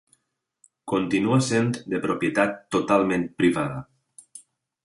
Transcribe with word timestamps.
Continua 0.93 1.37
sent 1.49 1.69
de 1.93 2.01
propietat 2.07 2.57
totalment 2.77 3.29
privada. 3.43 3.81